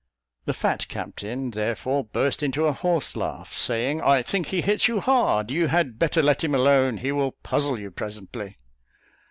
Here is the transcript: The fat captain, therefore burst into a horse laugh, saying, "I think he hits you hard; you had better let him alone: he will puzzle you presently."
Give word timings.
The 0.45 0.55
fat 0.55 0.87
captain, 0.87 1.51
therefore 1.51 2.03
burst 2.03 2.41
into 2.41 2.65
a 2.65 2.73
horse 2.73 3.15
laugh, 3.15 3.53
saying, 3.53 4.01
"I 4.01 4.23
think 4.23 4.47
he 4.47 4.61
hits 4.63 4.87
you 4.87 4.99
hard; 4.99 5.51
you 5.51 5.67
had 5.67 5.99
better 5.99 6.23
let 6.23 6.43
him 6.43 6.55
alone: 6.55 6.97
he 6.97 7.11
will 7.11 7.33
puzzle 7.33 7.79
you 7.79 7.91
presently." 7.91 8.57